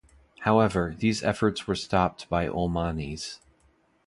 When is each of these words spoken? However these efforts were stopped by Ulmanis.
However 0.39 0.95
these 0.97 1.21
efforts 1.21 1.67
were 1.67 1.75
stopped 1.75 2.27
by 2.27 2.47
Ulmanis. 2.47 3.37